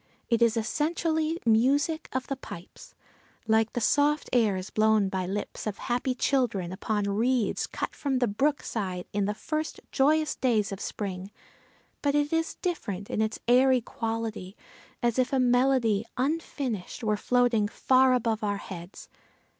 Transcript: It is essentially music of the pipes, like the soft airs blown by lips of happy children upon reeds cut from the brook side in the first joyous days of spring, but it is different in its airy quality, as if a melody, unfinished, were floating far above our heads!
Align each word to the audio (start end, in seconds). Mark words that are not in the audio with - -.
It 0.29 0.41
is 0.41 0.57
essentially 0.57 1.39
music 1.45 2.09
of 2.11 2.25
the 2.25 2.35
pipes, 2.35 2.95
like 3.47 3.73
the 3.73 3.79
soft 3.79 4.31
airs 4.33 4.71
blown 4.71 5.09
by 5.09 5.27
lips 5.27 5.67
of 5.67 5.77
happy 5.77 6.15
children 6.15 6.71
upon 6.71 7.03
reeds 7.03 7.67
cut 7.67 7.93
from 7.93 8.17
the 8.17 8.27
brook 8.27 8.63
side 8.63 9.05
in 9.13 9.25
the 9.25 9.35
first 9.35 9.79
joyous 9.91 10.35
days 10.35 10.71
of 10.71 10.79
spring, 10.79 11.29
but 12.01 12.15
it 12.15 12.33
is 12.33 12.55
different 12.63 13.11
in 13.11 13.21
its 13.21 13.37
airy 13.47 13.79
quality, 13.79 14.57
as 15.03 15.19
if 15.19 15.31
a 15.31 15.39
melody, 15.39 16.03
unfinished, 16.17 17.03
were 17.03 17.15
floating 17.15 17.67
far 17.67 18.15
above 18.15 18.43
our 18.43 18.57
heads! 18.57 19.07